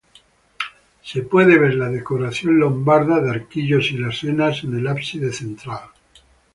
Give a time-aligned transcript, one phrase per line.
[1.03, 5.91] Se puede ver la decoración lombarda de arquillos y lesenas en el ábside central.